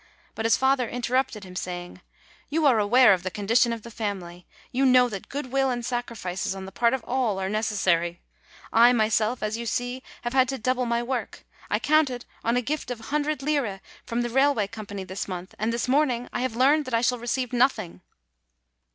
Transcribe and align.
But 0.33 0.45
his 0.47 0.57
father 0.57 0.89
interrupted 0.89 1.43
him, 1.43 1.55
saying: 1.55 2.01
"You 2.49 2.65
are 2.65 2.79
aware 2.79 3.13
of 3.13 3.21
the 3.21 3.29
condition 3.29 3.71
of 3.71 3.83
the 3.83 3.91
family; 3.91 4.47
you 4.71 4.83
know 4.83 5.07
that 5.09 5.29
good 5.29 5.51
will 5.51 5.69
and 5.69 5.85
sacrifices 5.85 6.55
on 6.55 6.65
the 6.65 6.71
part 6.71 6.95
of 6.95 7.03
all 7.03 7.37
are 7.39 7.49
necessary. 7.49 8.19
I 8.73 8.93
myself, 8.93 9.43
as 9.43 9.57
you 9.57 9.67
see, 9.67 10.01
have 10.23 10.33
had 10.33 10.49
to 10.49 10.57
double 10.57 10.87
my 10.87 11.03
work. 11.03 11.45
I 11.69 11.77
counted 11.77 12.25
on 12.43 12.57
a 12.57 12.63
gift 12.63 12.89
of 12.89 12.99
a 12.99 13.03
hundred 13.13 13.43
lire 13.43 13.79
from 14.03 14.21
the 14.23 14.31
railway 14.31 14.65
company 14.65 15.03
this 15.03 15.27
month, 15.27 15.53
and 15.59 15.71
this 15.71 15.87
morning 15.87 16.27
I 16.33 16.39
have 16.41 16.55
learned 16.55 16.85
that 16.85 16.95
I 16.95 17.01
shall 17.01 17.19
receive 17.19 17.53
nothing!" 17.53 18.01